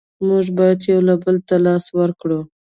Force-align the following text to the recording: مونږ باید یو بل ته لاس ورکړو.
مونږ 0.27 0.45
باید 0.57 0.79
یو 0.91 1.01
بل 1.23 1.35
ته 1.47 1.55
لاس 1.65 1.85
ورکړو. 1.99 2.39